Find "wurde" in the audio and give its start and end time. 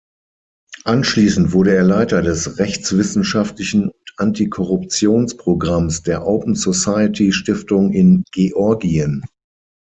1.53-1.75